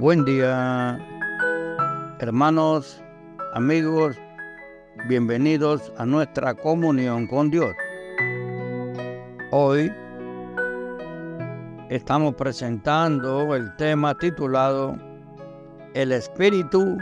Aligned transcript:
Buen 0.00 0.24
día, 0.24 0.98
hermanos, 2.20 3.04
amigos, 3.52 4.16
bienvenidos 5.10 5.92
a 5.98 6.06
nuestra 6.06 6.54
comunión 6.54 7.26
con 7.26 7.50
Dios. 7.50 7.74
Hoy 9.50 9.92
estamos 11.90 12.34
presentando 12.34 13.54
el 13.54 13.76
tema 13.76 14.16
titulado 14.16 14.96
El 15.92 16.12
Espíritu, 16.12 16.96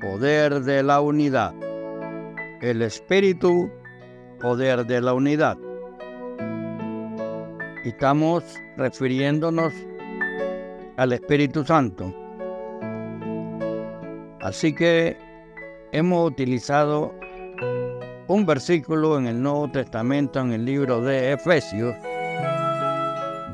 Poder 0.00 0.60
de 0.60 0.84
la 0.84 1.00
Unidad. 1.00 1.52
El 2.60 2.82
Espíritu, 2.82 3.68
Poder 4.40 4.86
de 4.86 5.00
la 5.00 5.12
Unidad. 5.12 5.58
Estamos 7.84 8.44
refiriéndonos 8.76 9.72
al 10.96 11.12
Espíritu 11.12 11.64
Santo. 11.64 12.14
Así 14.40 14.74
que 14.74 15.16
hemos 15.92 16.30
utilizado 16.30 17.14
un 18.28 18.46
versículo 18.46 19.18
en 19.18 19.26
el 19.26 19.42
Nuevo 19.42 19.70
Testamento, 19.70 20.40
en 20.40 20.52
el 20.52 20.64
libro 20.64 21.00
de 21.00 21.32
Efesios, 21.32 21.94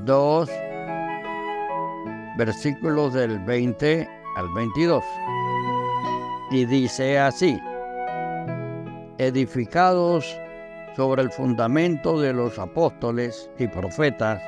dos 0.04 0.50
versículos 2.38 3.12
del 3.14 3.38
20 3.40 4.08
al 4.36 4.48
22. 4.54 5.04
Y 6.50 6.64
dice 6.64 7.18
así, 7.18 7.60
edificados 9.18 10.24
sobre 10.96 11.22
el 11.22 11.30
fundamento 11.30 12.20
de 12.20 12.32
los 12.32 12.58
apóstoles 12.58 13.50
y 13.58 13.66
profetas, 13.66 14.40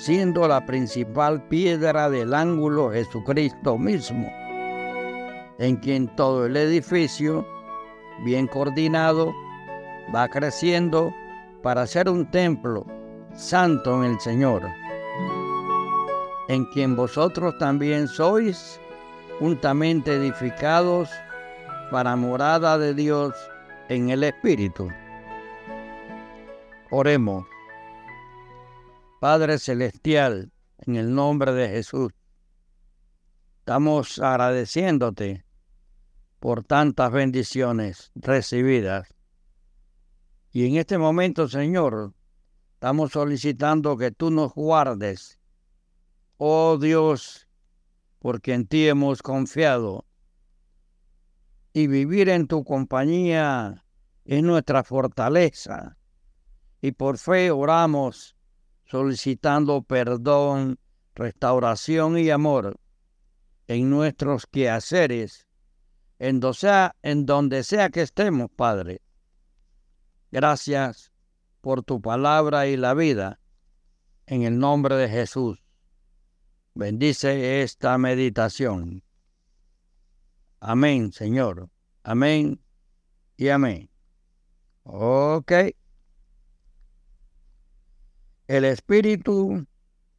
siendo 0.00 0.48
la 0.48 0.64
principal 0.64 1.42
piedra 1.48 2.08
del 2.08 2.32
ángulo 2.32 2.90
Jesucristo 2.90 3.76
mismo, 3.76 4.32
en 5.58 5.76
quien 5.76 6.08
todo 6.16 6.46
el 6.46 6.56
edificio, 6.56 7.46
bien 8.24 8.46
coordinado, 8.46 9.34
va 10.14 10.26
creciendo 10.28 11.12
para 11.62 11.86
ser 11.86 12.08
un 12.08 12.30
templo 12.30 12.86
santo 13.34 14.02
en 14.02 14.12
el 14.12 14.20
Señor, 14.20 14.62
en 16.48 16.64
quien 16.72 16.96
vosotros 16.96 17.58
también 17.58 18.08
sois 18.08 18.80
juntamente 19.38 20.14
edificados 20.14 21.10
para 21.90 22.16
morada 22.16 22.78
de 22.78 22.94
Dios 22.94 23.34
en 23.90 24.08
el 24.08 24.24
Espíritu. 24.24 24.88
Oremos. 26.88 27.49
Padre 29.20 29.58
Celestial, 29.58 30.50
en 30.78 30.96
el 30.96 31.14
nombre 31.14 31.52
de 31.52 31.68
Jesús, 31.68 32.10
estamos 33.58 34.18
agradeciéndote 34.18 35.44
por 36.38 36.64
tantas 36.64 37.12
bendiciones 37.12 38.12
recibidas. 38.14 39.14
Y 40.52 40.66
en 40.66 40.76
este 40.76 40.96
momento, 40.96 41.48
Señor, 41.48 42.14
estamos 42.72 43.12
solicitando 43.12 43.98
que 43.98 44.10
tú 44.10 44.30
nos 44.30 44.54
guardes. 44.54 45.38
Oh 46.38 46.78
Dios, 46.78 47.46
porque 48.20 48.54
en 48.54 48.66
ti 48.66 48.88
hemos 48.88 49.20
confiado. 49.20 50.06
Y 51.74 51.88
vivir 51.88 52.30
en 52.30 52.46
tu 52.46 52.64
compañía 52.64 53.84
es 54.24 54.42
nuestra 54.42 54.82
fortaleza. 54.82 55.98
Y 56.80 56.92
por 56.92 57.18
fe 57.18 57.50
oramos 57.50 58.34
solicitando 58.90 59.82
perdón, 59.82 60.78
restauración 61.14 62.18
y 62.18 62.30
amor 62.30 62.80
en 63.68 63.88
nuestros 63.88 64.46
quehaceres, 64.46 65.46
en, 66.18 66.40
en 67.02 67.26
donde 67.26 67.62
sea 67.62 67.90
que 67.90 68.02
estemos, 68.02 68.50
Padre. 68.50 69.00
Gracias 70.32 71.12
por 71.60 71.84
tu 71.84 72.00
palabra 72.00 72.66
y 72.66 72.76
la 72.76 72.94
vida, 72.94 73.38
en 74.26 74.42
el 74.42 74.58
nombre 74.58 74.96
de 74.96 75.08
Jesús. 75.08 75.62
Bendice 76.74 77.62
esta 77.62 77.96
meditación. 77.96 79.04
Amén, 80.58 81.12
Señor. 81.12 81.70
Amén 82.02 82.60
y 83.36 83.48
amén. 83.50 83.88
Ok. 84.82 85.52
El 88.50 88.64
espíritu, 88.64 89.64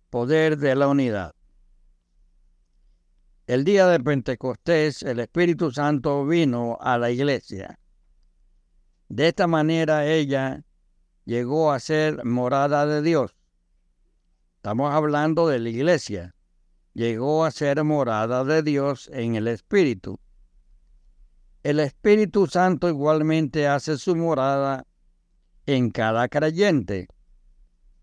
poder 0.09 0.57
de 0.57 0.73
la 0.73 0.87
unidad. 0.87 1.35
El 3.45 3.65
día 3.65 3.87
de 3.87 3.99
Pentecostés, 3.99 5.03
el 5.03 5.19
Espíritu 5.19 5.69
Santo 5.69 6.25
vino 6.25 6.77
a 6.79 6.97
la 6.97 7.11
iglesia. 7.11 7.77
De 9.09 9.27
esta 9.27 9.47
manera 9.47 10.05
ella 10.05 10.63
llegó 11.25 11.73
a 11.73 11.81
ser 11.81 12.23
morada 12.23 12.85
de 12.85 13.01
Dios. 13.01 13.35
Estamos 14.55 14.93
hablando 14.93 15.49
de 15.49 15.59
la 15.59 15.67
iglesia. 15.67 16.33
Llegó 16.93 17.43
a 17.43 17.51
ser 17.51 17.83
morada 17.83 18.45
de 18.45 18.63
Dios 18.63 19.09
en 19.11 19.35
el 19.35 19.49
Espíritu. 19.49 20.17
El 21.63 21.81
Espíritu 21.81 22.47
Santo 22.47 22.87
igualmente 22.87 23.67
hace 23.67 23.97
su 23.97 24.15
morada 24.15 24.87
en 25.65 25.89
cada 25.91 26.29
creyente. 26.29 27.09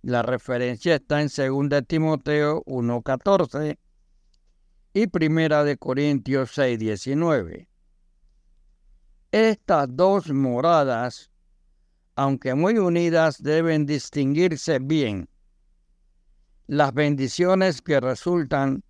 La 0.03 0.23
referencia 0.23 0.97
está 0.97 1.21
en 1.21 1.29
2 1.29 1.83
Timoteo 1.87 2.63
1.14 2.67 3.79
y 4.95 5.07
1 5.13 5.65
de 5.65 5.77
Corintios 5.77 6.57
6.19. 6.57 7.69
Estas 9.33 9.89
dos 9.91 10.31
moradas, 10.31 11.31
aunque 12.15 12.55
muy 12.55 12.79
unidas, 12.79 13.43
deben 13.43 13.87
distinguirse 13.87 14.79
bien. 14.79 15.29
Las 16.67 16.95
bendiciones 16.95 17.83
que 17.83 18.01
resultan 18.01 18.85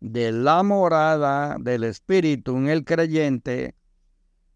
de 0.00 0.32
la 0.32 0.62
morada 0.62 1.56
del 1.60 1.84
Espíritu 1.84 2.56
en 2.56 2.68
el 2.68 2.84
creyente 2.84 3.76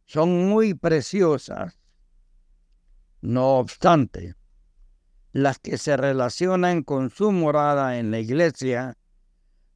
son 0.06 0.48
muy 0.48 0.74
preciosas. 0.74 1.78
No 3.20 3.58
obstante, 3.58 4.34
las 5.36 5.58
que 5.58 5.76
se 5.76 5.98
relacionan 5.98 6.82
con 6.82 7.10
su 7.10 7.30
morada 7.30 7.98
en 7.98 8.10
la 8.10 8.20
iglesia 8.20 8.96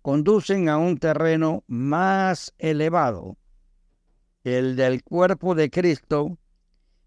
conducen 0.00 0.70
a 0.70 0.78
un 0.78 0.96
terreno 0.96 1.64
más 1.66 2.54
elevado, 2.56 3.36
el 4.42 4.74
del 4.74 5.04
cuerpo 5.04 5.54
de 5.54 5.68
Cristo, 5.68 6.38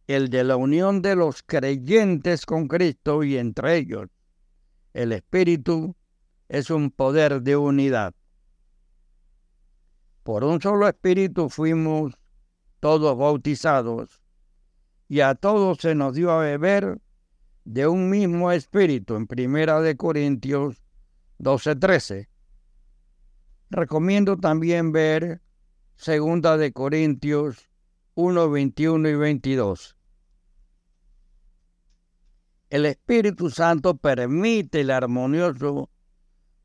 el 0.06 0.30
de 0.30 0.44
la 0.44 0.56
unión 0.56 1.02
de 1.02 1.16
los 1.16 1.42
creyentes 1.42 2.46
con 2.46 2.68
Cristo 2.68 3.24
y 3.24 3.38
entre 3.38 3.76
ellos. 3.76 4.10
El 4.94 5.14
Espíritu 5.14 5.96
es 6.48 6.70
un 6.70 6.92
poder 6.92 7.42
de 7.42 7.58
unidad. 7.58 8.14
Por 10.22 10.44
un 10.44 10.62
solo 10.62 10.88
Espíritu 10.88 11.50
fuimos 11.50 12.14
todos 12.80 13.18
bautizados 13.18 14.22
y 15.10 15.22
a 15.22 15.34
todos 15.34 15.80
se 15.80 15.96
nos 15.96 16.14
dio 16.14 16.30
a 16.30 16.38
beber 16.38 17.00
de 17.66 17.88
un 17.88 18.10
mismo 18.10 18.52
espíritu 18.52 19.16
en 19.16 19.28
Primera 19.28 19.82
de 19.82 19.96
Corintios 19.96 20.82
12:13. 21.40 22.28
Recomiendo 23.70 24.38
también 24.38 24.92
ver 24.92 25.42
Segunda 25.96 26.58
de 26.58 26.74
Corintios 26.74 27.70
1, 28.16 28.50
21 28.50 29.10
y 29.10 29.16
22. 29.16 29.98
El 32.70 32.86
Espíritu 32.86 33.50
Santo 33.50 33.98
permite 33.98 34.82
el 34.82 34.92
armonioso 34.92 35.90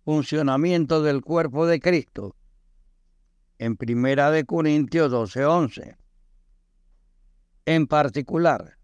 funcionamiento 0.04 1.02
del 1.02 1.20
cuerpo 1.22 1.66
de 1.66 1.80
Cristo 1.80 2.34
en 3.58 3.76
Primera 3.76 4.30
de 4.30 4.44
Corintios 4.44 5.10
12:11. 5.10 5.96
En 7.66 7.86
particular, 7.86 8.77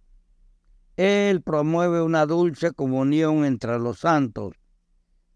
él 0.96 1.43
promueve 1.43 2.02
una 2.02 2.26
dulce 2.26 2.73
comunión 2.73 3.44
entre 3.44 3.79
los 3.79 4.00
santos, 4.00 4.55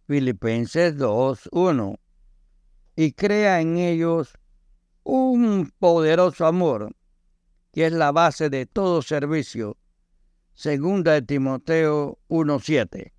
Filipenses 0.06 0.96
2.1, 0.96 1.98
y 2.96 3.12
crea 3.12 3.60
en 3.60 3.76
ellos 3.76 4.38
un 5.02 5.72
poderoso 5.78 6.46
amor, 6.46 6.94
que 7.72 7.86
es 7.86 7.92
la 7.92 8.12
base 8.12 8.50
de 8.50 8.66
todo 8.66 9.02
servicio, 9.02 9.76
segunda 10.54 11.12
de 11.12 11.22
Timoteo 11.22 12.18
1.7. 12.28 13.12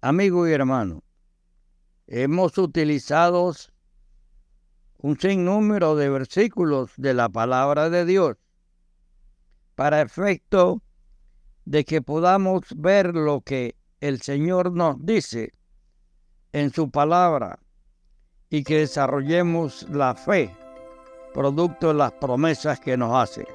Amigo 0.00 0.46
y 0.46 0.52
hermano, 0.52 1.02
hemos 2.06 2.56
utilizado 2.58 3.52
un 4.98 5.18
sinnúmero 5.18 5.96
de 5.96 6.08
versículos 6.10 6.92
de 6.96 7.14
la 7.14 7.28
palabra 7.28 7.90
de 7.90 8.04
Dios. 8.04 8.36
Para 9.74 10.02
efecto 10.02 10.82
de 11.68 11.84
que 11.84 12.00
podamos 12.00 12.62
ver 12.76 13.14
lo 13.14 13.42
que 13.42 13.76
el 14.00 14.22
Señor 14.22 14.72
nos 14.72 15.04
dice 15.04 15.52
en 16.54 16.72
su 16.72 16.90
palabra 16.90 17.58
y 18.48 18.64
que 18.64 18.78
desarrollemos 18.78 19.86
la 19.90 20.14
fe, 20.14 20.50
producto 21.34 21.88
de 21.88 21.94
las 21.94 22.12
promesas 22.12 22.80
que 22.80 22.96
nos 22.96 23.14
hace. 23.14 23.46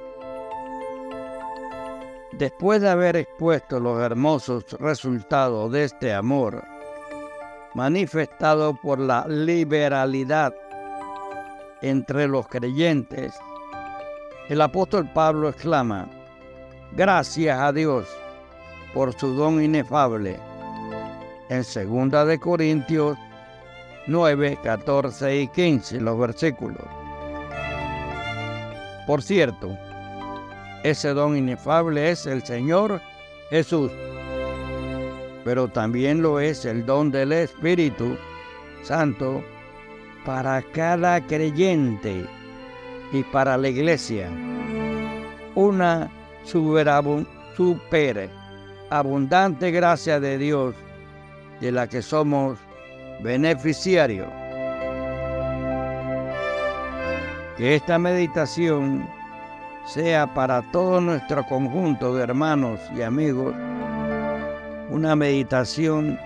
Después 2.33 2.81
de 2.81 2.89
haber 2.89 3.15
expuesto 3.15 3.80
los 3.80 4.00
hermosos 4.00 4.63
resultados 4.74 5.71
de 5.71 5.86
este 5.86 6.13
amor, 6.13 6.63
manifestado 7.74 8.75
por 8.80 9.00
la 9.00 9.25
liberalidad 9.27 10.54
entre 11.81 12.27
los 12.27 12.48
creyentes, 12.48 13.33
el 14.50 14.62
apóstol 14.62 15.09
Pablo 15.12 15.50
exclama, 15.50 16.07
gracias 16.95 17.60
a 17.60 17.72
Dios 17.72 18.07
por 18.94 19.13
su 19.18 19.34
don 19.34 19.63
inefable. 19.63 20.40
En 21.50 21.63
2 21.63 22.28
de 22.28 22.40
Corintios 22.40 23.18
9, 24.07 24.60
14 24.63 25.42
y 25.42 25.48
15 25.48 26.01
los 26.01 26.19
versículos. 26.19 26.84
Por 29.07 29.22
cierto, 29.22 29.78
ese 30.84 31.10
don 31.10 31.38
inefable 31.38 32.10
es 32.10 32.25
el 32.25 32.44
Señor 32.44 33.01
Jesús, 33.50 33.92
pero 35.44 35.68
también 35.68 36.22
lo 36.22 36.40
es 36.40 36.66
el 36.66 36.86
don 36.86 37.12
del 37.12 37.31
Espíritu 37.31 38.18
Santo 38.84 39.44
para 40.25 40.62
cada 40.62 41.25
creyente 41.25 42.25
y 43.12 43.24
para 43.24 43.57
la 43.57 43.69
iglesia. 43.69 44.30
Una 45.56 46.10
super 46.44 46.88
abundante 48.90 49.72
gracia 49.72 50.19
de 50.19 50.38
Dios 50.38 50.75
de 51.60 51.72
la 51.72 51.88
que 51.88 52.01
somos 52.01 52.60
beneficiarios. 53.22 54.28
Que 57.57 57.75
esta 57.75 58.00
meditación 58.00 59.07
sea 59.86 60.34
para 60.34 60.62
todo 60.72 61.00
nuestro 61.01 61.45
conjunto 61.45 62.16
de 62.16 62.24
hermanos 62.24 62.80
y 62.95 63.01
amigos 63.01 63.54
una 64.90 65.16
meditación 65.16 66.19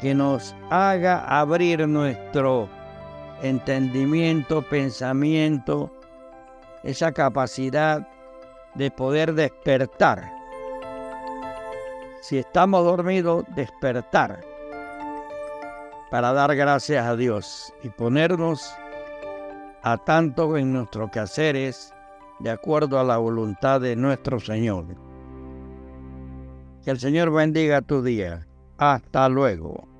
que 0.00 0.14
nos 0.14 0.54
haga 0.70 1.24
abrir 1.26 1.86
nuestro 1.88 2.68
entendimiento, 3.42 4.62
pensamiento, 4.62 5.90
esa 6.82 7.12
capacidad 7.12 8.06
de 8.74 8.90
poder 8.90 9.34
despertar. 9.34 10.32
Si 12.20 12.38
estamos 12.38 12.84
dormidos, 12.84 13.44
despertar 13.54 14.40
para 16.10 16.32
dar 16.32 16.54
gracias 16.54 17.04
a 17.04 17.16
Dios 17.16 17.74
y 17.82 17.88
ponernos 17.88 18.72
a 19.82 19.98
tanto 19.98 20.56
en 20.56 20.72
nuestros 20.72 21.10
quehaceres 21.10 21.92
de 22.40 22.50
acuerdo 22.50 22.98
a 22.98 23.04
la 23.04 23.16
voluntad 23.16 23.80
de 23.80 23.96
nuestro 23.96 24.38
Señor. 24.40 24.86
Que 26.84 26.90
el 26.90 27.00
Señor 27.00 27.32
bendiga 27.32 27.82
tu 27.82 28.02
día. 28.02 28.46
Hasta 28.78 29.28
luego. 29.28 29.93